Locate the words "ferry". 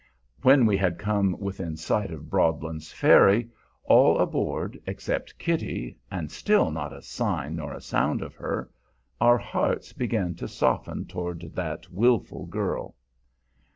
2.91-3.51